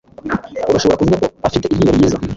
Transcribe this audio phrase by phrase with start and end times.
[0.69, 2.17] Urashobora kuvuga ko afite iryinyo ryiza.